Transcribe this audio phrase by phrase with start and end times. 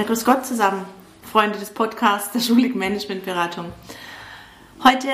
[0.00, 0.86] Ja, grüß Gott zusammen,
[1.30, 3.66] Freunde des Podcasts der Schulig Managementberatung.
[4.82, 5.08] Heute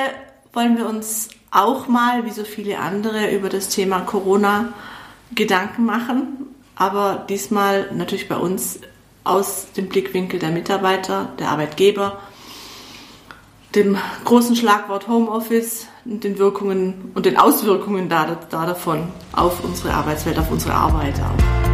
[0.52, 4.74] wollen wir uns auch mal, wie so viele andere, über das Thema Corona
[5.34, 8.78] Gedanken machen, aber diesmal natürlich bei uns
[9.24, 12.20] aus dem Blickwinkel der Mitarbeiter, der Arbeitgeber,
[13.74, 19.94] dem großen Schlagwort Homeoffice und den Wirkungen und den Auswirkungen da, da davon auf unsere
[19.94, 21.65] Arbeitswelt, auf unsere Arbeit auch.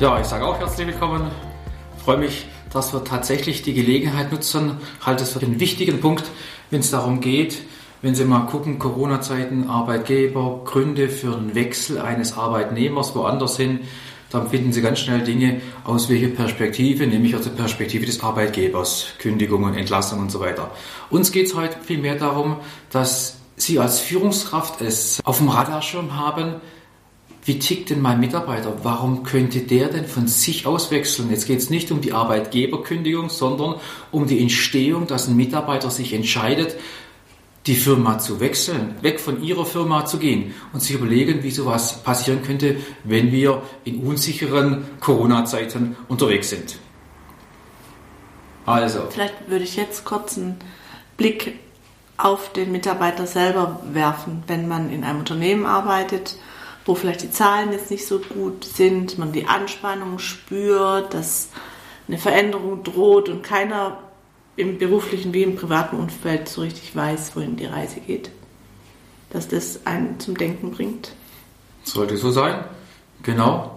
[0.00, 1.30] Ja, ich sage auch herzlich willkommen.
[1.96, 4.78] Ich freue mich, dass wir tatsächlich die Gelegenheit nutzen.
[5.00, 6.24] Halte es für einen wichtigen Punkt,
[6.70, 7.62] wenn es darum geht,
[8.02, 13.82] wenn Sie mal gucken, Corona-Zeiten, Arbeitgeber, Gründe für einen Wechsel eines Arbeitnehmers woanders hin,
[14.30, 19.06] dann finden Sie ganz schnell Dinge aus welcher Perspektive, nämlich aus der Perspektive des Arbeitgebers,
[19.20, 20.72] Kündigungen, Entlassungen und so weiter.
[21.08, 22.56] Uns geht es heute vielmehr darum,
[22.90, 26.56] dass Sie als Führungskraft es auf dem Radarschirm haben,
[27.44, 28.78] wie tickt denn mein Mitarbeiter?
[28.82, 31.30] Warum könnte der denn von sich aus wechseln?
[31.30, 33.76] Jetzt geht es nicht um die Arbeitgeberkündigung, sondern
[34.10, 36.76] um die Entstehung, dass ein Mitarbeiter sich entscheidet,
[37.66, 42.02] die Firma zu wechseln, weg von ihrer Firma zu gehen und sich überlegen, wie sowas
[42.02, 46.78] passieren könnte, wenn wir in unsicheren Corona-Zeiten unterwegs sind.
[48.66, 49.00] Also.
[49.10, 50.56] Vielleicht würde ich jetzt kurz einen
[51.16, 51.58] Blick
[52.16, 56.36] auf den Mitarbeiter selber werfen, wenn man in einem Unternehmen arbeitet
[56.84, 61.48] wo vielleicht die Zahlen jetzt nicht so gut sind, man die Anspannung spürt, dass
[62.06, 63.98] eine Veränderung droht und keiner
[64.56, 68.30] im beruflichen wie im privaten Umfeld so richtig weiß, wohin die Reise geht.
[69.30, 71.12] Dass das einen zum Denken bringt.
[71.82, 72.64] Sollte so sein,
[73.22, 73.73] genau.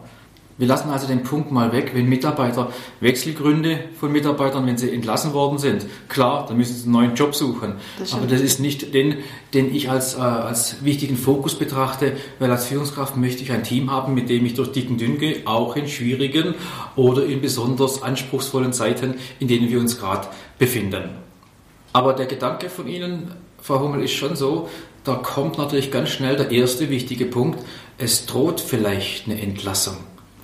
[0.57, 5.33] Wir lassen also den Punkt mal weg, wenn Mitarbeiter Wechselgründe von Mitarbeitern, wenn sie entlassen
[5.33, 5.85] worden sind.
[6.09, 7.73] Klar, dann müssen sie einen neuen Job suchen.
[7.99, 9.17] Das Aber das ist nicht den,
[9.53, 13.91] den ich als, äh, als wichtigen Fokus betrachte, weil als Führungskraft möchte ich ein Team
[13.91, 16.55] haben, mit dem ich durch dicken Dünn gehe, auch in schwierigen
[16.95, 20.27] oder in besonders anspruchsvollen Zeiten, in denen wir uns gerade
[20.57, 21.03] befinden.
[21.93, 23.31] Aber der Gedanke von Ihnen,
[23.61, 24.69] Frau Hummel, ist schon so,
[25.03, 27.59] da kommt natürlich ganz schnell der erste wichtige Punkt.
[27.99, 29.97] Es droht vielleicht eine Entlassung.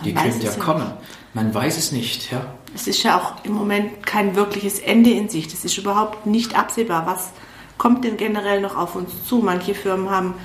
[0.03, 0.91] Die könnte ja kommen.
[1.33, 2.31] Man weiß es nicht.
[2.31, 2.45] Ja.
[2.75, 5.53] Es ist ja auch im Moment kein wirkliches Ende in Sicht.
[5.53, 7.05] Es ist überhaupt nicht absehbar.
[7.05, 7.31] Was
[7.77, 9.39] kommt denn generell noch auf uns zu?
[9.39, 10.35] Manche Firmen haben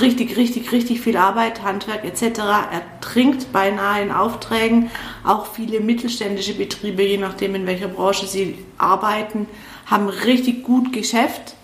[0.00, 2.40] richtig, richtig, richtig viel Arbeit, Handwerk etc.
[2.72, 4.90] ertrinkt beinahe in Aufträgen.
[5.24, 9.46] Auch viele mittelständische Betriebe, je nachdem in welcher Branche sie arbeiten,
[9.86, 11.54] haben richtig gut Geschäft.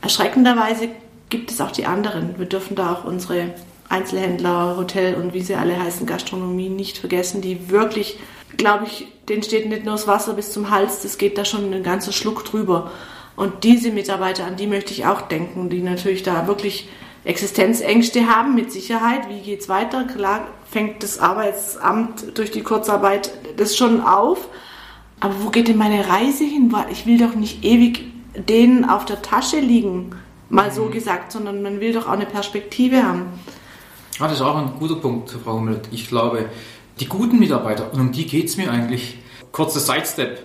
[0.00, 0.88] Erschreckenderweise
[1.28, 2.38] gibt es auch die anderen.
[2.38, 3.54] Wir dürfen da auch unsere
[3.88, 8.18] Einzelhändler, Hotel und wie sie alle heißen, Gastronomie nicht vergessen, die wirklich,
[8.56, 11.72] glaube ich, denen steht nicht nur das Wasser bis zum Hals, das geht da schon
[11.72, 12.90] ein ganzer Schluck drüber.
[13.36, 16.88] Und diese Mitarbeiter, an die möchte ich auch denken, die natürlich da wirklich
[17.24, 19.28] Existenzängste haben, mit Sicherheit.
[19.28, 20.04] Wie geht es weiter?
[20.04, 24.48] Klar fängt das Arbeitsamt durch die Kurzarbeit das schon auf.
[25.20, 26.74] Aber wo geht denn meine Reise hin?
[26.90, 28.04] Ich will doch nicht ewig
[28.34, 30.12] denen auf der Tasche liegen,
[30.48, 30.92] mal so mhm.
[30.92, 33.26] gesagt, sondern man will doch auch eine Perspektive haben.
[34.20, 35.80] Ah, das ist auch ein guter Punkt, Frau Hummel.
[35.92, 36.46] Ich glaube,
[36.98, 39.18] die guten Mitarbeiter, und um die geht es mir eigentlich.
[39.52, 40.44] Kurzer Sidestep.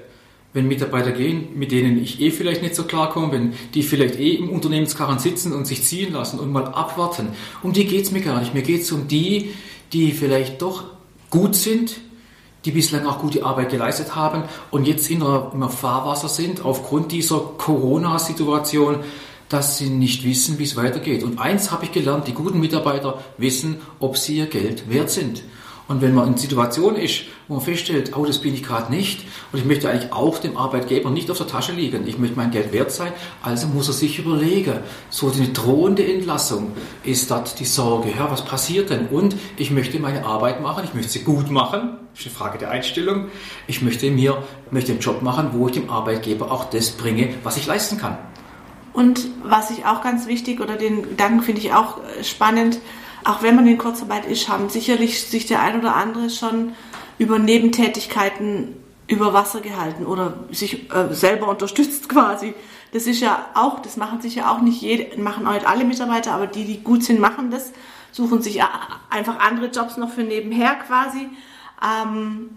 [0.54, 4.36] Wenn Mitarbeiter gehen, mit denen ich eh vielleicht nicht so klarkomme, wenn die vielleicht eh
[4.36, 7.30] im Unternehmenskarren sitzen und sich ziehen lassen und mal abwarten,
[7.64, 8.54] um die geht es mir gar nicht.
[8.54, 9.56] Mir geht es um die,
[9.92, 10.84] die vielleicht doch
[11.32, 11.96] gut sind,
[12.66, 17.40] die bislang auch gute Arbeit geleistet haben und jetzt in einem Fahrwasser sind aufgrund dieser
[17.40, 18.98] Corona-Situation
[19.54, 21.24] dass sie nicht wissen, wie es weitergeht.
[21.24, 25.44] Und eins habe ich gelernt, die guten Mitarbeiter wissen, ob sie ihr Geld wert sind.
[25.88, 29.26] Und wenn man in Situation ist, wo man feststellt, oh, das bin ich gerade nicht,
[29.52, 32.52] und ich möchte eigentlich auch dem Arbeitgeber nicht auf der Tasche liegen, ich möchte mein
[32.52, 33.12] Geld wert sein,
[33.44, 36.72] also muss er sich überlegen, so eine drohende Entlassung,
[37.04, 39.08] ist das die Sorge, ja, was passiert denn?
[39.08, 42.58] Und ich möchte meine Arbeit machen, ich möchte sie gut machen, das ist eine Frage
[42.58, 43.26] der Einstellung,
[43.68, 44.42] ich möchte mir,
[44.72, 48.18] möchte einen Job machen, wo ich dem Arbeitgeber auch das bringe, was ich leisten kann.
[48.94, 52.80] Und was ich auch ganz wichtig oder den Gedanken finde ich auch äh, spannend,
[53.24, 56.74] auch wenn man in Kurzarbeit ist, haben sicherlich sich der ein oder andere schon
[57.18, 58.76] über Nebentätigkeiten
[59.08, 62.54] über Wasser gehalten oder sich äh, selber unterstützt quasi.
[62.94, 66.34] Das ist ja auch, das machen sich ja auch nicht jede, machen heute alle Mitarbeiter,
[66.34, 67.72] aber die, die gut sind, machen das,
[68.12, 68.62] suchen sich
[69.10, 71.28] einfach andere Jobs noch für nebenher quasi.
[71.82, 72.52] Ähm,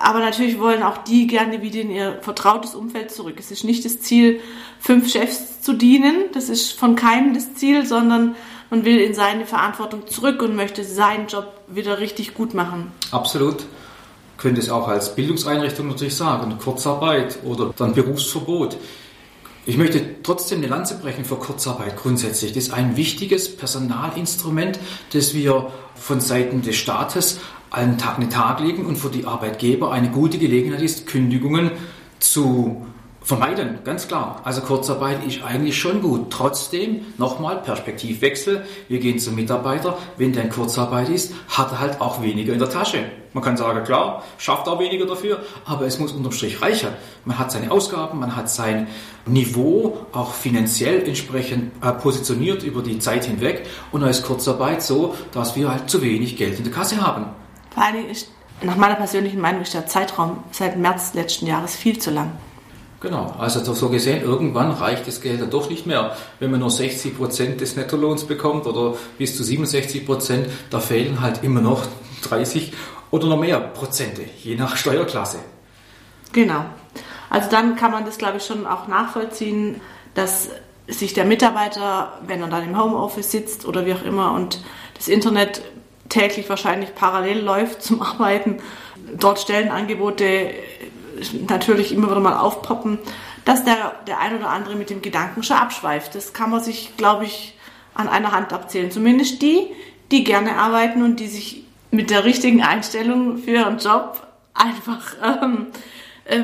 [0.00, 3.36] aber natürlich wollen auch die gerne wieder in ihr vertrautes Umfeld zurück.
[3.38, 4.40] Es ist nicht das Ziel,
[4.78, 6.24] fünf Chefs zu dienen.
[6.32, 8.34] Das ist von keinem das Ziel, sondern
[8.70, 12.92] man will in seine Verantwortung zurück und möchte seinen Job wieder richtig gut machen.
[13.10, 13.66] Absolut.
[14.38, 18.76] könnte es auch als Bildungseinrichtung natürlich sagen, Kurzarbeit oder dann Berufsverbot.
[19.66, 22.52] Ich möchte trotzdem eine Lanze brechen für Kurzarbeit grundsätzlich.
[22.52, 24.80] Das ist ein wichtiges Personalinstrument,
[25.12, 27.38] das wir von Seiten des Staates
[27.72, 31.70] an den Tag legen und für die Arbeitgeber eine gute Gelegenheit ist, Kündigungen
[32.20, 32.86] zu
[33.24, 34.40] vermeiden, ganz klar.
[34.44, 36.30] Also Kurzarbeit ist eigentlich schon gut.
[36.30, 38.64] Trotzdem, nochmal, Perspektivwechsel.
[38.88, 39.96] Wir gehen zum Mitarbeiter.
[40.16, 43.04] Wenn der in Kurzarbeit ist, hat er halt auch weniger in der Tasche.
[43.32, 46.92] Man kann sagen, klar, schafft auch weniger dafür, aber es muss unterm Strich reicher.
[47.24, 48.88] Man hat seine Ausgaben, man hat sein
[49.24, 55.14] Niveau auch finanziell entsprechend äh, positioniert über die Zeit hinweg und da ist Kurzarbeit so,
[55.32, 57.26] dass wir halt zu wenig Geld in der Kasse haben.
[57.74, 58.28] Vor allem ist,
[58.62, 62.32] nach meiner persönlichen Meinung, ist der Zeitraum seit März letzten Jahres viel zu lang.
[63.00, 66.16] Genau, also so gesehen, irgendwann reicht das Geld ja doch nicht mehr.
[66.38, 71.20] Wenn man nur 60 Prozent des Nettolohns bekommt oder bis zu 67 Prozent, da fehlen
[71.20, 71.84] halt immer noch
[72.22, 72.72] 30
[73.10, 75.38] oder noch mehr Prozente, je nach Steuerklasse.
[76.32, 76.64] Genau.
[77.28, 79.80] Also dann kann man das, glaube ich, schon auch nachvollziehen,
[80.14, 80.50] dass
[80.86, 84.60] sich der Mitarbeiter, wenn er dann im Homeoffice sitzt oder wie auch immer und
[84.94, 85.62] das Internet
[86.08, 88.58] täglich wahrscheinlich parallel läuft zum Arbeiten,
[89.18, 90.50] dort Stellenangebote
[91.48, 92.98] natürlich immer wieder mal aufpoppen,
[93.44, 96.14] dass der, der ein oder andere mit dem Gedanken schon abschweift.
[96.14, 97.54] Das kann man sich, glaube ich,
[97.94, 98.90] an einer Hand abzählen.
[98.90, 99.66] Zumindest die,
[100.10, 105.66] die gerne arbeiten und die sich mit der richtigen Einstellung für ihren Job einfach ähm,
[106.24, 106.42] äh,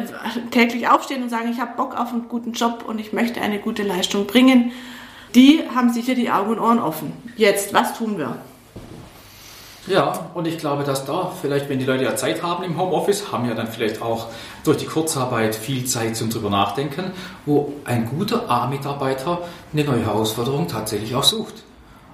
[0.50, 3.58] täglich aufstehen und sagen, ich habe Bock auf einen guten Job und ich möchte eine
[3.58, 4.72] gute Leistung bringen.
[5.34, 7.12] Die haben sicher die Augen und Ohren offen.
[7.36, 8.38] Jetzt, was tun wir?
[9.88, 13.32] Ja, und ich glaube, dass da vielleicht, wenn die Leute ja Zeit haben im Homeoffice,
[13.32, 14.26] haben ja dann vielleicht auch
[14.62, 17.12] durch die Kurzarbeit viel Zeit zum drüber nachdenken,
[17.46, 19.40] wo ein guter A-Mitarbeiter
[19.72, 21.54] eine neue Herausforderung tatsächlich auch sucht.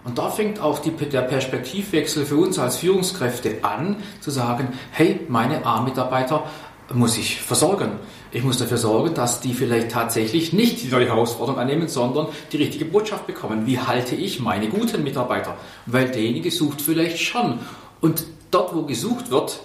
[0.04, 5.20] Und da fängt auch die, der Perspektivwechsel für uns als Führungskräfte an, zu sagen, hey,
[5.28, 6.44] meine A-Mitarbeiter
[6.92, 7.92] muss ich versorgen.
[8.34, 12.56] Ich muss dafür sorgen, dass die vielleicht tatsächlich nicht die neue Herausforderung annehmen, sondern die
[12.56, 13.64] richtige Botschaft bekommen.
[13.64, 15.56] Wie halte ich meine guten Mitarbeiter?
[15.86, 17.60] Weil derjenige sucht vielleicht schon.
[18.00, 19.60] Und dort, wo gesucht wird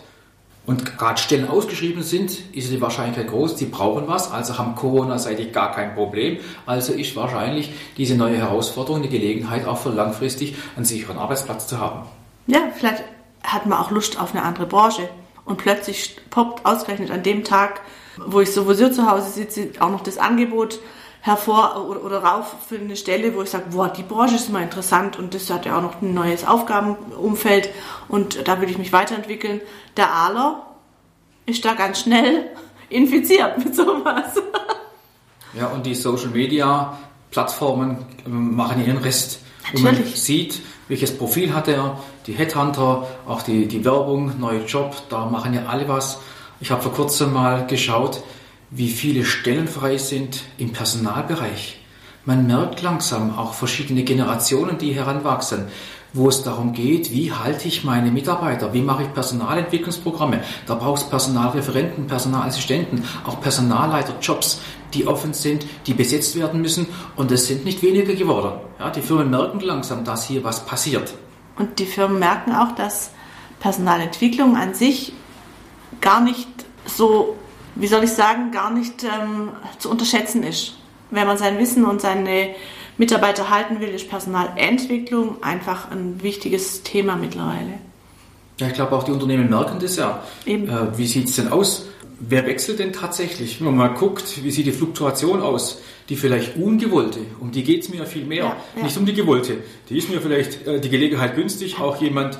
[0.67, 5.51] und gerade Stellen ausgeschrieben sind, ist die Wahrscheinlichkeit groß, die brauchen was, also haben Corona-seitig
[5.51, 6.37] gar kein Problem.
[6.67, 11.79] Also ist wahrscheinlich diese neue Herausforderung eine Gelegenheit, auch für langfristig einen sicheren Arbeitsplatz zu
[11.79, 12.07] haben.
[12.45, 13.03] Ja, vielleicht
[13.43, 15.09] hat man auch Lust auf eine andere Branche
[15.49, 17.81] und plötzlich poppt ausgerechnet an dem Tag
[18.25, 20.79] wo ich sowieso zu Hause sitze, auch noch das Angebot
[21.21, 24.63] hervor oder, oder rauf für eine Stelle, wo ich sage, boah, die Branche ist mal
[24.63, 27.69] interessant und das hat ja auch noch ein neues Aufgabenumfeld
[28.07, 29.61] und da will ich mich weiterentwickeln.
[29.97, 30.65] Der Aler
[31.45, 32.45] ist da ganz schnell
[32.89, 34.33] infiziert mit sowas.
[35.55, 36.95] Ja, und die Social Media
[37.31, 39.39] Plattformen machen ihren Rest.
[39.73, 39.97] Natürlich.
[39.97, 41.97] Und man sieht, welches Profil hat er,
[42.29, 46.19] die Headhunter, auch die, die Werbung, neue Job, da machen ja alle was.
[46.59, 48.21] Ich habe vor kurzem mal geschaut,
[48.69, 51.79] wie viele Stellen frei sind im Personalbereich.
[52.25, 55.69] Man merkt langsam auch verschiedene Generationen, die heranwachsen,
[56.13, 60.41] wo es darum geht, wie halte ich meine Mitarbeiter, wie mache ich Personalentwicklungsprogramme.
[60.67, 64.61] Da braucht es Personalreferenten, Personalassistenten, auch Personalleiterjobs,
[64.93, 66.85] die offen sind, die besetzt werden müssen
[67.15, 68.59] und es sind nicht weniger geworden.
[68.77, 71.11] Ja, die Firmen merken langsam, dass hier was passiert.
[71.59, 73.11] Und die Firmen merken auch, dass
[73.59, 75.13] Personalentwicklung an sich
[76.01, 76.47] gar nicht
[76.85, 77.35] so,
[77.75, 80.77] wie soll ich sagen, gar nicht ähm, zu unterschätzen ist.
[81.11, 82.55] Wenn man sein Wissen und seine
[82.97, 87.79] Mitarbeiter halten will, ist Personalentwicklung einfach ein wichtiges Thema mittlerweile.
[88.59, 90.23] Ja, ich glaube auch die Unternehmen merken das ja.
[90.45, 90.69] Eben.
[90.69, 91.88] Äh, wie sieht es denn aus?
[92.19, 93.59] Wer wechselt denn tatsächlich?
[93.59, 95.81] Wenn man mal guckt, wie sieht die Fluktuation aus?
[96.09, 98.83] Die vielleicht ungewollte, um die geht es mir viel mehr, ja, ja.
[98.83, 99.57] nicht um die gewollte.
[99.89, 102.39] Die ist mir vielleicht äh, die Gelegenheit günstig, auch jemand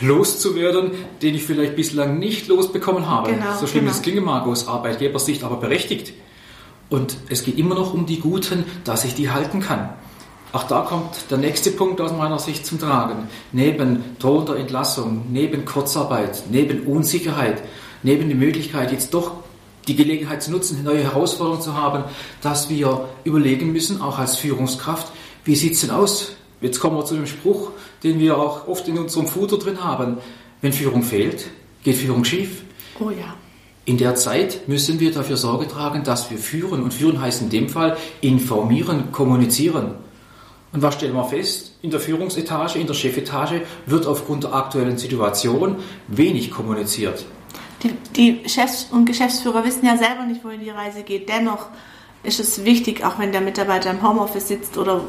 [0.00, 0.90] loszuwerden,
[1.22, 3.32] den ich vielleicht bislang nicht losbekommen habe.
[3.32, 3.96] Genau, so schlimm genau.
[3.96, 6.12] es klingen mag aus Arbeitgebersicht, aber berechtigt.
[6.90, 9.90] Und es geht immer noch um die Guten, dass ich die halten kann.
[10.52, 13.28] Auch da kommt der nächste Punkt aus meiner Sicht zum Tragen.
[13.52, 17.62] Neben drohender Entlassung, neben Kurzarbeit, neben Unsicherheit,
[18.04, 19.32] neben die Möglichkeit, jetzt doch
[19.88, 22.04] die Gelegenheit zu nutzen, neue Herausforderung zu haben,
[22.40, 25.12] dass wir überlegen müssen, auch als Führungskraft,
[25.44, 26.36] wie sieht es denn aus?
[26.60, 30.18] Jetzt kommen wir zu dem Spruch, den wir auch oft in unserem Futter drin haben.
[30.62, 31.50] Wenn Führung fehlt,
[31.82, 32.62] geht Führung schief.
[32.98, 33.34] Oh ja.
[33.84, 36.82] In der Zeit müssen wir dafür Sorge tragen, dass wir führen.
[36.82, 39.96] Und führen heißt in dem Fall informieren, kommunizieren.
[40.72, 41.76] Und was stellen wir fest?
[41.82, 45.76] In der Führungsetage, in der Chefetage wird aufgrund der aktuellen Situation
[46.08, 47.26] wenig kommuniziert.
[47.84, 51.28] Die, die Chefs und Geschäftsführer wissen ja selber nicht, wohin die Reise geht.
[51.28, 51.68] Dennoch
[52.22, 55.04] ist es wichtig, auch wenn der Mitarbeiter im Homeoffice sitzt oder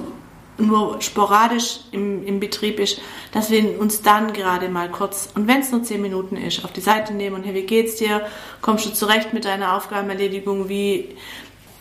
[0.58, 3.02] nur sporadisch im, im Betrieb ist,
[3.32, 6.72] dass wir uns dann gerade mal kurz, und wenn es nur zehn Minuten ist, auf
[6.72, 8.22] die Seite nehmen und hey, wie geht's dir?
[8.62, 10.70] Kommst du zurecht mit deiner Aufgabenerledigung?
[10.70, 11.16] Wie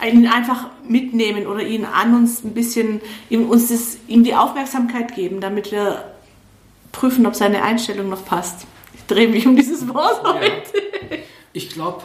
[0.05, 5.15] ihn einfach mitnehmen oder ihn an uns ein bisschen, ihm, uns das, ihm die Aufmerksamkeit
[5.15, 6.05] geben, damit wir
[6.93, 8.67] prüfen, ob seine Einstellung noch passt.
[9.07, 10.35] Drehe mich um dieses Wort ja.
[10.35, 11.23] heute.
[11.53, 12.03] Ich glaube,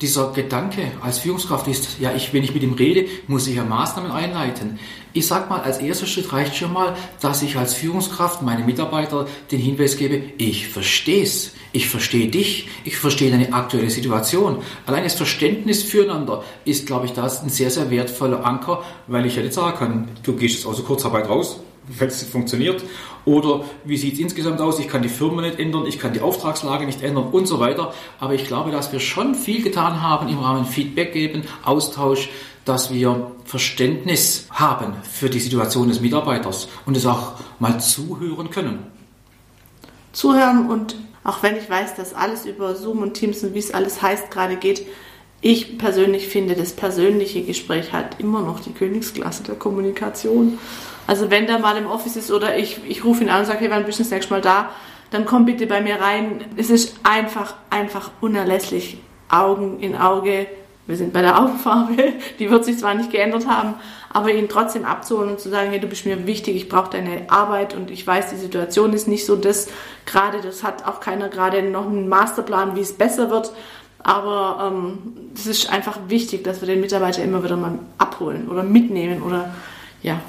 [0.00, 3.64] dieser Gedanke als Führungskraft ist, ja, ich, wenn ich mit ihm rede, muss ich ja
[3.64, 4.78] Maßnahmen einleiten.
[5.12, 9.26] Ich sag mal, als erster Schritt reicht schon mal, dass ich als Führungskraft meine Mitarbeiter
[9.50, 14.62] den Hinweis gebe, ich verstehe es, ich verstehe dich, ich verstehe deine aktuelle Situation.
[14.86, 19.36] Allein das Verständnis füreinander ist, glaube ich, das ein sehr, sehr wertvoller Anker, weil ich
[19.36, 22.82] ja nicht sagen kann, du gehst jetzt aus der Kurzarbeit raus, wenn es funktioniert.
[23.24, 24.78] Oder wie sieht es insgesamt aus?
[24.78, 27.92] Ich kann die Firma nicht ändern, ich kann die Auftragslage nicht ändern und so weiter.
[28.18, 32.30] Aber ich glaube, dass wir schon viel getan haben im Rahmen Feedback geben, Austausch,
[32.64, 38.86] dass wir Verständnis haben für die Situation des Mitarbeiters und es auch mal zuhören können.
[40.12, 43.72] Zuhören und auch wenn ich weiß, dass alles über Zoom und Teams und wie es
[43.72, 44.86] alles heißt gerade geht,
[45.42, 50.58] ich persönlich finde, das persönliche Gespräch hat immer noch die Königsklasse der Kommunikation.
[51.10, 53.58] Also wenn der mal im Office ist oder ich, ich rufe ihn an und sage,
[53.58, 54.70] hey, wann bist du das nächste Mal da?
[55.10, 56.44] Dann komm bitte bei mir rein.
[56.56, 58.98] Es ist einfach, einfach unerlässlich.
[59.28, 60.46] Augen in Auge.
[60.86, 62.12] Wir sind bei der Augenfarbe.
[62.38, 63.74] Die wird sich zwar nicht geändert haben,
[64.08, 67.28] aber ihn trotzdem abzuholen und zu sagen, hey, du bist mir wichtig, ich brauche deine
[67.28, 69.66] Arbeit und ich weiß, die Situation ist nicht so das
[70.06, 73.50] gerade, das hat auch keiner gerade noch einen Masterplan, wie es besser wird.
[73.98, 74.72] Aber
[75.34, 79.22] es ähm, ist einfach wichtig, dass wir den Mitarbeiter immer wieder mal abholen oder mitnehmen
[79.22, 79.52] oder
[80.04, 80.20] ja,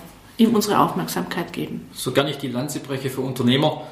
[0.41, 1.87] ihm unsere Aufmerksamkeit geben.
[1.93, 3.83] So gar nicht die Lanze breche für Unternehmer.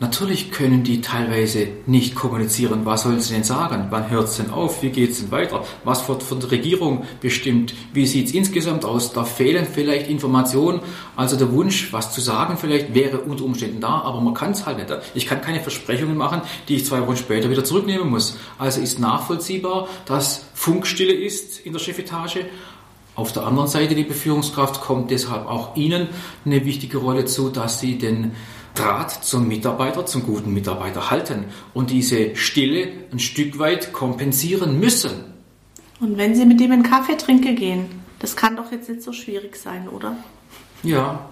[0.00, 2.86] Natürlich können die teilweise nicht kommunizieren.
[2.86, 3.88] Was sollen sie denn sagen?
[3.90, 4.82] Wann hört es denn auf?
[4.82, 5.62] Wie geht es denn weiter?
[5.84, 7.74] Was wird von der Regierung bestimmt?
[7.92, 9.12] Wie sieht es insgesamt aus?
[9.12, 10.80] Da fehlen vielleicht Informationen.
[11.16, 14.64] Also der Wunsch, was zu sagen, vielleicht wäre unter Umständen da, aber man kann es
[14.64, 14.90] halt nicht.
[15.12, 18.38] Ich kann keine Versprechungen machen, die ich zwei Wochen später wieder zurücknehmen muss.
[18.56, 22.46] Also ist nachvollziehbar, dass Funkstille ist in der Chefetage
[23.14, 26.08] auf der anderen Seite, liebe Führungskraft, kommt deshalb auch Ihnen
[26.44, 28.32] eine wichtige Rolle zu, dass Sie den
[28.74, 35.10] Draht zum Mitarbeiter, zum guten Mitarbeiter halten und diese Stille ein Stück weit kompensieren müssen.
[36.00, 37.86] Und wenn Sie mit ihm einen Kaffee trinken gehen,
[38.20, 40.16] das kann doch jetzt nicht so schwierig sein, oder?
[40.82, 41.28] Ja,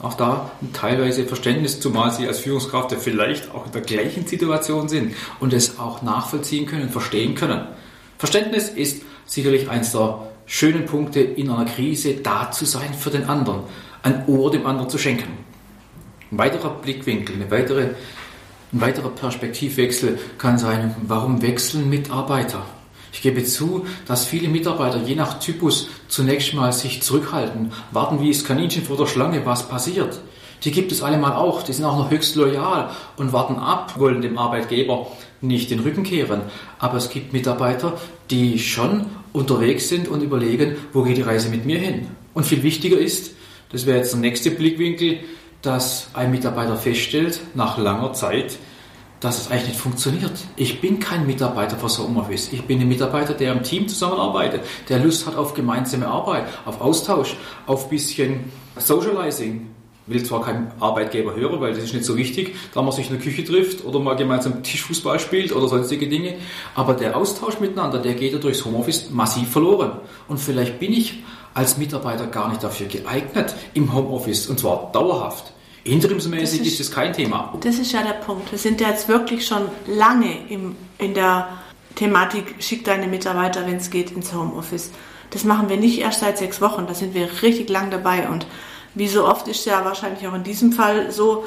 [0.00, 4.88] auch da teilweise Verständnis, zumal Sie als Führungskraft ja vielleicht auch in der gleichen Situation
[4.88, 7.66] sind und es auch nachvollziehen können, verstehen können.
[8.18, 13.24] Verständnis ist sicherlich eins der schönen Punkte in einer Krise da zu sein für den
[13.24, 13.60] anderen,
[14.02, 15.38] ein Ohr dem anderen zu schenken.
[16.32, 17.82] Ein weiterer Blickwinkel, eine weitere,
[18.72, 22.66] ein weiterer Perspektivwechsel kann sein, warum wechseln Mitarbeiter?
[23.12, 28.32] Ich gebe zu, dass viele Mitarbeiter je nach Typus zunächst mal sich zurückhalten, warten wie
[28.32, 30.20] das Kaninchen vor der Schlange, was passiert.
[30.64, 34.20] Die gibt es allemal auch, die sind auch noch höchst loyal und warten ab, wollen
[34.20, 35.06] dem Arbeitgeber
[35.40, 36.42] nicht den Rücken kehren.
[36.78, 37.98] Aber es gibt Mitarbeiter,
[38.30, 42.08] die schon unterwegs sind und überlegen, wo geht die Reise mit mir hin.
[42.34, 43.32] Und viel wichtiger ist,
[43.70, 45.20] das wäre jetzt der nächste Blickwinkel,
[45.62, 48.56] dass ein Mitarbeiter feststellt, nach langer Zeit,
[49.20, 50.32] dass es eigentlich nicht funktioniert.
[50.56, 52.52] Ich bin kein Mitarbeiter für so Homeoffice.
[52.52, 56.80] Ich bin ein Mitarbeiter, der im Team zusammenarbeitet, der Lust hat auf gemeinsame Arbeit, auf
[56.80, 59.68] Austausch, auf bisschen Socializing,
[60.10, 63.16] will zwar kein Arbeitgeber hören, weil das ist nicht so wichtig, da man sich in
[63.16, 66.34] der Küche trifft oder mal gemeinsam Tischfußball spielt oder sonstige Dinge.
[66.74, 69.92] Aber der Austausch miteinander, der geht ja durchs Homeoffice massiv verloren.
[70.28, 71.22] Und vielleicht bin ich
[71.54, 75.52] als Mitarbeiter gar nicht dafür geeignet im Homeoffice und zwar dauerhaft.
[75.84, 77.54] Interimsmäßig ist, es kein Thema.
[77.62, 78.50] Das ist ja der Punkt.
[78.50, 81.48] Wir sind ja jetzt wirklich schon lange im, in der
[81.94, 84.90] Thematik, schick deine Mitarbeiter, wenn es geht, ins Homeoffice.
[85.30, 88.46] Das machen wir nicht erst seit sechs Wochen, da sind wir richtig lang dabei und
[88.94, 91.44] wie so oft ist ja wahrscheinlich auch in diesem Fall so,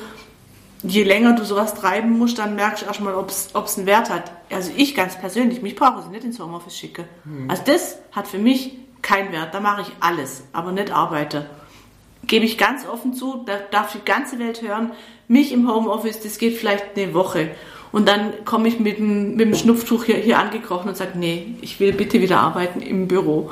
[0.84, 4.32] je länger du sowas treiben musst, dann merkst du erstmal, ob es einen Wert hat.
[4.52, 7.06] Also ich ganz persönlich, mich brauche sie nicht ins Homeoffice schicke.
[7.26, 7.50] Mhm.
[7.50, 9.54] Also das hat für mich keinen Wert.
[9.54, 11.50] Da mache ich alles, aber nicht arbeite.
[12.26, 14.92] Gebe ich ganz offen zu, da darf die ganze Welt hören,
[15.28, 17.52] mich im Homeoffice, das geht vielleicht eine Woche.
[17.92, 21.56] Und dann komme ich mit dem, mit dem Schnupftuch hier, hier angekrochen und sage, nee,
[21.62, 23.52] ich will bitte wieder arbeiten im Büro.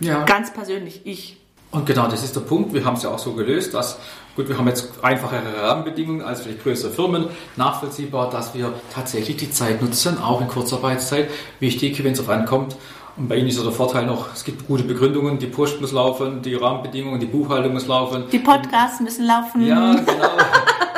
[0.00, 0.24] Ja.
[0.24, 1.39] Ganz persönlich, ich.
[1.72, 2.74] Und genau, das ist der Punkt.
[2.74, 3.98] Wir haben es ja auch so gelöst, dass,
[4.34, 9.50] gut, wir haben jetzt einfachere Rahmenbedingungen als vielleicht größere Firmen, nachvollziehbar, dass wir tatsächlich die
[9.50, 11.30] Zeit nutzen, auch in Kurzarbeitszeit.
[11.60, 12.76] Wichtig, wenn es auf ankommt.
[13.16, 15.92] Und bei Ihnen ist ja der Vorteil noch, es gibt gute Begründungen, die Post muss
[15.92, 18.24] laufen, die Rahmenbedingungen, die Buchhaltung muss laufen.
[18.32, 19.66] Die Podcasts müssen laufen.
[19.66, 20.04] Ja, genau.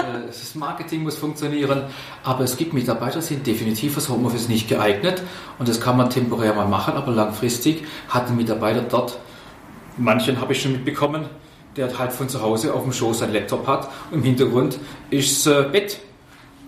[0.02, 1.82] Äh, das Marketing muss funktionieren.
[2.24, 5.22] Aber es gibt Mitarbeiter, die sind definitiv fürs Homeoffice nicht geeignet.
[5.60, 9.18] Und das kann man temporär mal machen, aber langfristig hat ein Mitarbeiter dort
[9.98, 11.26] manchen habe ich schon mitbekommen,
[11.76, 14.78] der halt von zu Hause auf dem Schoß sein Laptop hat und im Hintergrund
[15.10, 15.98] ist äh, Bett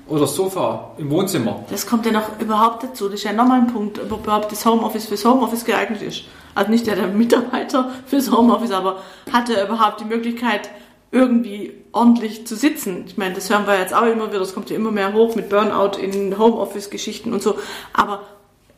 [0.06, 1.64] oder Sofa im Wohnzimmer.
[1.70, 3.06] Das kommt ja noch überhaupt dazu.
[3.06, 6.24] Das ist ja nochmal ein Punkt, ob überhaupt das Homeoffice fürs Homeoffice geeignet ist.
[6.54, 8.98] Also nicht der, der Mitarbeiter fürs Homeoffice, aber
[9.32, 10.68] hat er überhaupt die Möglichkeit,
[11.10, 13.04] irgendwie ordentlich zu sitzen.
[13.06, 15.36] Ich meine, das hören wir jetzt auch immer wieder, das kommt ja immer mehr hoch
[15.36, 17.56] mit Burnout in Homeoffice-Geschichten und so.
[17.92, 18.22] Aber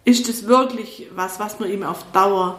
[0.05, 2.59] ist das wirklich was, was man ihm auf Dauer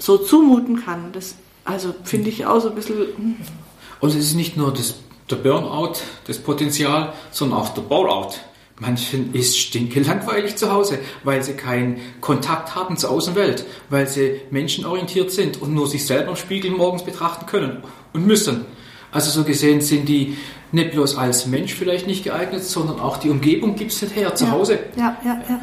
[0.00, 1.12] so zumuten kann?
[1.12, 2.96] Das, also finde ich auch so ein bisschen.
[2.96, 3.36] Hm.
[4.00, 4.94] Und es ist nicht nur das,
[5.30, 5.94] der Burnout,
[6.26, 8.32] das Potenzial, sondern auch der Ballout.
[8.80, 14.40] Manchen ist stinke langweilig zu Hause, weil sie keinen Kontakt haben zur Außenwelt, weil sie
[14.50, 17.82] menschenorientiert sind und nur sich selber im Spiegel morgens betrachten können
[18.14, 18.64] und müssen.
[19.12, 20.38] Also so gesehen sind die
[20.72, 24.34] nicht bloß als Mensch vielleicht nicht geeignet, sondern auch die Umgebung gibt es nicht her,
[24.34, 24.50] zu ja.
[24.52, 24.78] Hause.
[24.96, 25.60] Ja, ja, ja.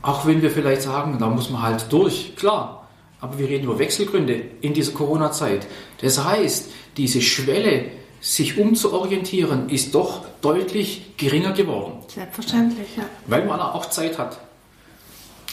[0.00, 2.83] Auch wenn wir vielleicht sagen, da muss man halt durch, klar.
[3.20, 5.66] Aber wir reden über Wechselgründe in dieser Corona-Zeit.
[6.00, 7.86] Das heißt, diese Schwelle,
[8.20, 11.98] sich umzuorientieren, ist doch deutlich geringer geworden.
[12.08, 13.04] Selbstverständlich, ja.
[13.26, 14.38] Weil man auch Zeit hat.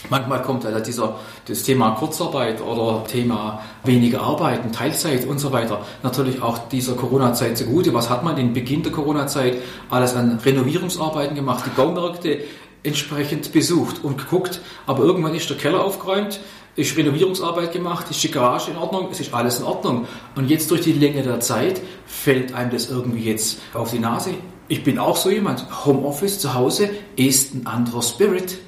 [0.08, 1.16] Manchmal kommt also dieser,
[1.46, 7.56] das Thema Kurzarbeit oder Thema weniger Arbeiten, Teilzeit und so weiter natürlich auch dieser Corona-Zeit
[7.56, 7.94] zugute.
[7.94, 9.58] Was hat man in Beginn der Corona-Zeit
[9.90, 12.40] alles an Renovierungsarbeiten gemacht, die Baumärkte
[12.82, 16.40] entsprechend besucht und geguckt, aber irgendwann ist der Keller aufgeräumt,
[16.74, 20.06] ist Renovierungsarbeit gemacht, ist die Garage in Ordnung, es ist alles in Ordnung.
[20.36, 24.30] Und jetzt durch die Länge der Zeit fällt einem das irgendwie jetzt auf die Nase.
[24.68, 25.84] Ich bin auch so jemand.
[25.84, 28.58] Homeoffice zu Hause ist ein anderer Spirit.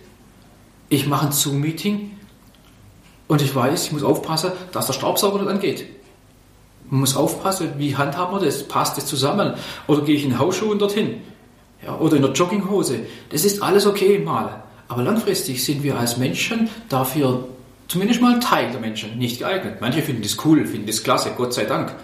[0.91, 2.11] Ich mache ein Zoom-Meeting
[3.27, 5.87] und ich weiß, ich muss aufpassen, dass der Staubsauger nicht angeht.
[6.91, 8.65] Man muss aufpassen, wie handhaben wir das?
[8.65, 9.55] Passt das zusammen?
[9.87, 11.23] Oder gehe ich in Hausschuhen dorthin?
[11.83, 13.01] Ja, oder in der Jogginghose?
[13.31, 14.63] Das ist alles okay mal.
[14.89, 17.49] Aber langfristig sind wir als Menschen dafür
[17.89, 19.79] zumindest mal ein Teil der Menschen nicht geeignet.
[19.81, 21.95] Manche finden das cool, finden das klasse, Gott sei Dank.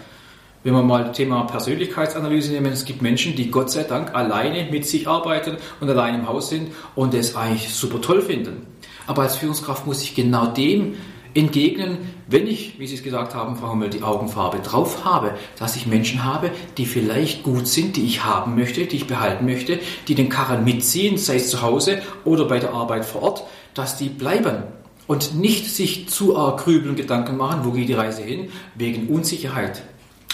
[0.63, 4.69] Wenn wir mal das Thema Persönlichkeitsanalyse nehmen, es gibt Menschen, die Gott sei Dank alleine
[4.69, 8.67] mit sich arbeiten und allein im Haus sind und es eigentlich super toll finden.
[9.07, 10.97] Aber als Führungskraft muss ich genau dem
[11.33, 15.75] entgegnen, wenn ich, wie Sie es gesagt haben, Frau Hummel, die Augenfarbe drauf habe, dass
[15.75, 19.79] ich Menschen habe, die vielleicht gut sind, die ich haben möchte, die ich behalten möchte,
[20.07, 23.97] die den Karren mitziehen, sei es zu Hause oder bei der Arbeit vor Ort, dass
[23.97, 24.63] die bleiben
[25.07, 29.81] und nicht sich zu arg grübeln, Gedanken machen, wo geht die Reise hin, wegen Unsicherheit.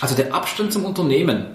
[0.01, 1.47] Also der Abstand zum Unternehmen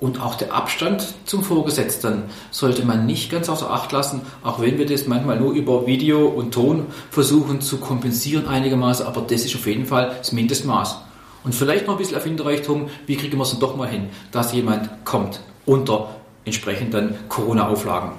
[0.00, 4.78] und auch der Abstand zum Vorgesetzten sollte man nicht ganz außer Acht lassen, auch wenn
[4.78, 9.54] wir das manchmal nur über Video und Ton versuchen zu kompensieren einigermaßen, aber das ist
[9.56, 10.98] auf jeden Fall das Mindestmaß.
[11.44, 14.52] Und vielleicht noch ein bisschen Erfinderreichtum, wie kriegen wir es dann doch mal hin, dass
[14.52, 18.12] jemand kommt unter entsprechenden Corona-Auflagen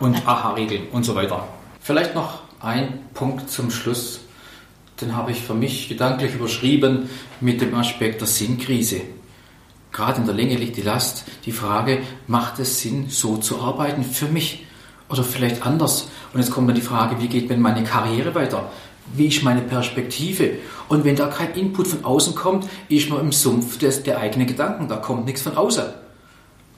[0.00, 1.46] und AHA-Regeln und so weiter.
[1.80, 4.20] Vielleicht noch ein Punkt zum Schluss,
[5.00, 7.08] den habe ich für mich gedanklich überschrieben
[7.40, 9.02] mit dem Aspekt der Sinnkrise.
[9.92, 14.04] Gerade in der Länge liegt die Last, die Frage, macht es Sinn, so zu arbeiten
[14.04, 14.66] für mich
[15.08, 16.08] oder vielleicht anders?
[16.32, 18.70] Und jetzt kommt dann die Frage, wie geht denn meine Karriere weiter?
[19.14, 20.52] Wie ist meine Perspektive?
[20.88, 24.46] Und wenn da kein Input von außen kommt, ist man im Sumpf des, der eigenen
[24.46, 25.86] Gedanken, da kommt nichts von außen.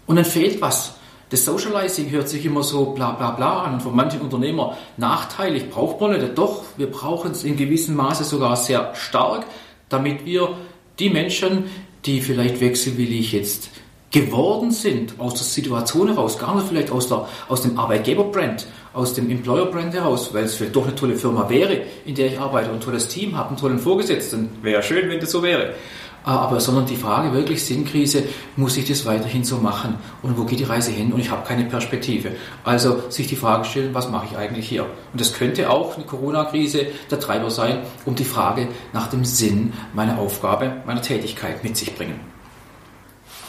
[0.07, 0.95] Und dann fehlt was.
[1.31, 5.71] Das Socializing hört sich immer so bla bla bla an und für manche Unternehmer nachteilig.
[5.71, 6.37] Braucht man nicht.
[6.37, 9.47] Doch, wir brauchen es in gewissem Maße sogar sehr stark,
[9.89, 10.57] damit wir
[10.99, 11.67] die Menschen,
[12.05, 13.71] die vielleicht wechselwillig jetzt
[14.11, 19.15] geworden sind, aus der Situation heraus, gar nicht vielleicht aus, der, aus dem Arbeitgeberbrand, aus
[19.15, 22.73] dem Employer-Brand heraus, weil es vielleicht doch eine tolle Firma wäre, in der ich arbeite,
[22.73, 24.49] ein tolles Team habe, einen tollen Vorgesetzten.
[24.63, 25.75] Wäre schön, wenn das so wäre.
[26.23, 28.25] Ah, aber sondern die Frage wirklich Sinnkrise,
[28.57, 31.47] muss ich das weiterhin so machen und wo geht die Reise hin und ich habe
[31.47, 32.33] keine Perspektive.
[32.63, 34.85] Also sich die Frage stellen, was mache ich eigentlich hier?
[34.85, 39.73] Und das könnte auch eine Corona-Krise der Treiber sein, um die Frage nach dem Sinn
[39.95, 42.21] meiner Aufgabe, meiner Tätigkeit mit sich bringen.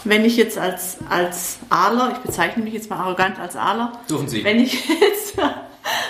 [0.06, 4.30] Wenn ich jetzt als, als Adler, ich bezeichne mich jetzt mal arrogant als Adler, Dürfen
[4.30, 4.44] Sie.
[4.44, 5.38] wenn ich jetzt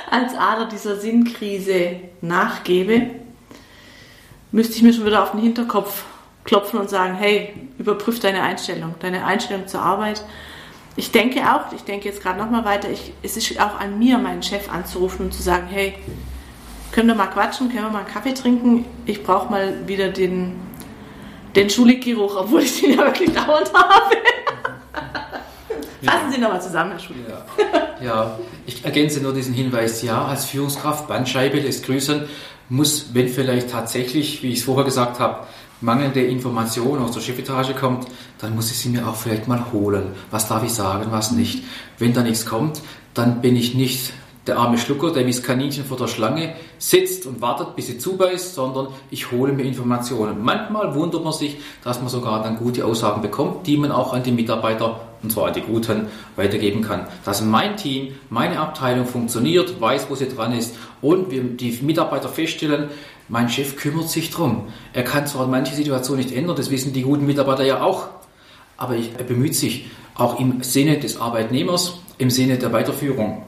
[0.10, 3.08] als Adler dieser Sinnkrise nachgebe,
[4.52, 6.04] müsste ich mir schon wieder auf den Hinterkopf
[6.44, 10.24] klopfen und sagen, hey, überprüf deine Einstellung, deine Einstellung zur Arbeit.
[10.96, 14.18] Ich denke auch, ich denke jetzt gerade nochmal weiter, ich, es ist auch an mir,
[14.18, 15.94] meinen Chef anzurufen und zu sagen, hey,
[16.92, 18.86] können wir mal quatschen, können wir mal einen Kaffee trinken?
[19.06, 20.60] Ich brauche mal wieder den,
[21.56, 24.18] den Schulikgeruch, obwohl ich den ja wirklich dauernd habe.
[26.04, 27.24] Fassen Sie nochmal zusammen, Herr Schulig.
[27.30, 28.06] Ja.
[28.06, 32.24] ja, ich ergänze nur diesen Hinweis, ja, als Führungskraft, Bandscheibe lässt grüßen,
[32.70, 35.46] muss, wenn vielleicht tatsächlich, wie ich es vorher gesagt habe,
[35.82, 38.08] mangelnde Information aus der Chefetage kommt,
[38.40, 40.12] dann muss ich sie mir auch vielleicht mal holen.
[40.30, 41.64] Was darf ich sagen, was nicht.
[41.98, 42.82] Wenn da nichts kommt,
[43.14, 44.14] dann bin ich nicht
[44.48, 47.98] der arme Schlucker, der wie das Kaninchen vor der Schlange sitzt und wartet, bis sie
[47.98, 50.44] zubeißt, sondern ich hole mir Informationen.
[50.44, 54.24] Manchmal wundert man sich, dass man sogar dann gute Aussagen bekommt, die man auch an
[54.24, 57.08] die Mitarbeiter, und zwar die Guten, weitergeben kann.
[57.26, 62.30] Dass mein Team, meine Abteilung funktioniert, weiß, wo sie dran ist und wir die Mitarbeiter
[62.30, 62.90] feststellen,
[63.28, 64.68] mein Chef kümmert sich drum.
[64.94, 68.08] Er kann zwar manche Situation nicht ändern, das wissen die guten Mitarbeiter ja auch,
[68.78, 73.44] aber er bemüht sich auch im Sinne des Arbeitnehmers, im Sinne der Weiterführung.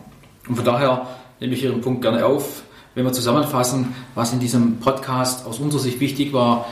[0.47, 1.07] Und von daher
[1.39, 2.63] nehme ich Ihren Punkt gerne auf,
[2.95, 6.67] wenn wir zusammenfassen, was in diesem Podcast aus unserer Sicht wichtig war,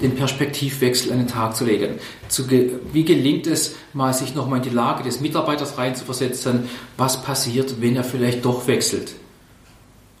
[0.00, 1.98] den Perspektivwechsel an den Tag zu legen.
[2.28, 7.22] Zu ge wie gelingt es, mal sich nochmal in die Lage des Mitarbeiters reinzuversetzen, was
[7.22, 9.14] passiert, wenn er vielleicht doch wechselt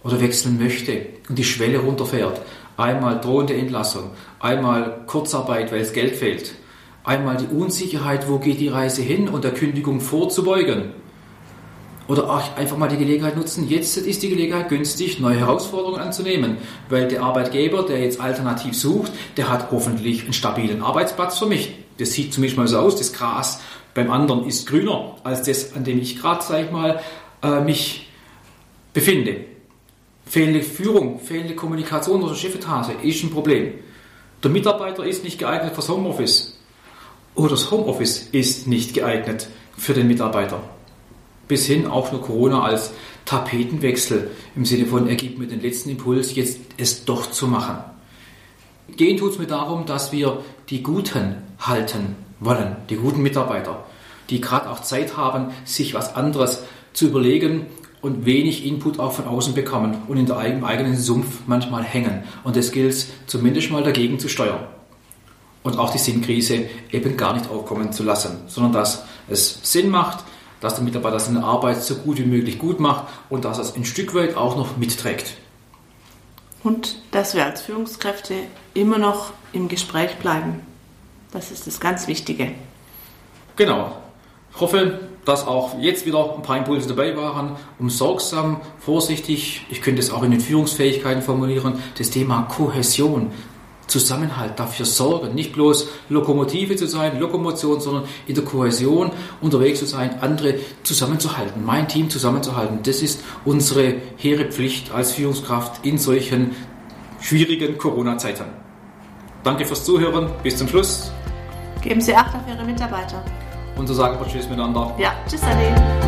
[0.02, 2.40] oder wechseln möchte und die Schwelle runterfährt.
[2.76, 6.54] Einmal drohende Entlassung, einmal Kurzarbeit, weil es Geld fehlt,
[7.04, 10.92] einmal die Unsicherheit, wo geht die Reise hin und der Kündigung vorzubeugen
[12.08, 16.56] oder auch einfach mal die Gelegenheit nutzen, jetzt ist die Gelegenheit günstig, neue Herausforderungen anzunehmen.
[16.88, 21.74] Weil der Arbeitgeber, der jetzt alternativ sucht, der hat hoffentlich einen stabilen Arbeitsplatz für mich.
[21.98, 23.60] Das sieht zumindest mal so aus, das Gras
[23.92, 27.00] beim anderen ist grüner als das, an dem ich gerade, sag ich mal,
[27.42, 28.08] äh, mich
[28.94, 29.44] befinde.
[30.24, 33.74] Fehlende Führung, fehlende Kommunikation oder Chefetage ist ein Problem.
[34.42, 36.58] Der Mitarbeiter ist nicht geeignet fürs Homeoffice.
[37.34, 40.62] Oder das Homeoffice ist nicht geeignet für den Mitarbeiter
[41.48, 42.92] bis hin auch nur Corona als
[43.24, 47.78] Tapetenwechsel im Sinne von, er gibt mir den letzten Impuls, jetzt es doch zu machen.
[48.96, 53.84] Gehen tut es mir darum, dass wir die Guten halten wollen, die guten Mitarbeiter,
[54.30, 57.66] die gerade auch Zeit haben, sich was anderes zu überlegen
[58.00, 62.22] und wenig Input auch von außen bekommen und in der eigenen Sumpf manchmal hängen.
[62.44, 64.66] Und das gilt es zumindest mal dagegen zu steuern.
[65.64, 70.24] Und auch die Sinnkrise eben gar nicht aufkommen zu lassen, sondern dass es Sinn macht,
[70.60, 73.76] dass der Mitarbeiter seine Arbeit so gut wie möglich gut macht und dass er es
[73.76, 75.36] ein Stück weit auch noch mitträgt.
[76.64, 78.34] Und dass wir als Führungskräfte
[78.74, 80.60] immer noch im Gespräch bleiben.
[81.30, 82.52] Das ist das ganz Wichtige.
[83.56, 83.96] Genau.
[84.54, 89.82] Ich hoffe, dass auch jetzt wieder ein paar Impulse dabei waren, um sorgsam, vorsichtig, ich
[89.82, 93.30] könnte es auch in den Führungsfähigkeiten formulieren, das Thema Kohäsion
[93.88, 99.86] Zusammenhalt dafür sorgen, nicht bloß Lokomotive zu sein, Lokomotion, sondern in der Kohäsion unterwegs zu
[99.86, 102.80] sein, andere zusammenzuhalten, mein Team zusammenzuhalten.
[102.84, 106.54] Das ist unsere hehre Pflicht als Führungskraft in solchen
[107.20, 108.44] schwierigen Corona-Zeiten.
[109.42, 110.30] Danke fürs Zuhören.
[110.42, 111.10] Bis zum Schluss.
[111.82, 113.24] Geben Sie Acht auf Ihre Mitarbeiter.
[113.76, 114.94] Und so sagen wir Tschüss miteinander.
[114.98, 116.07] Ja, Tschüss, Ade.